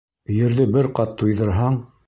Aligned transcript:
Ерҙе 0.35 0.65
бер 0.77 0.89
ҡат 1.01 1.15
туйҙырһаң 1.21 1.81